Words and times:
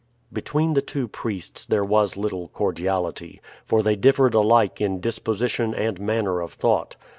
Between 0.33 0.73
the 0.73 0.81
two 0.81 1.07
priests 1.07 1.63
there 1.63 1.83
was 1.85 2.17
little 2.17 2.47
cordiality, 2.47 3.39
for 3.67 3.83
they 3.83 3.95
differed 3.95 4.33
alike 4.33 4.81
in 4.81 4.99
disposition 4.99 5.75
and 5.75 5.99
manner 5.99 6.41
of 6.41 6.53
thought. 6.53 6.95